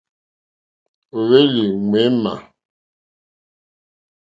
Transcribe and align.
Ó 1.17 1.19
hwélì̀ 1.27 1.67
ŋměmà. 1.83 2.33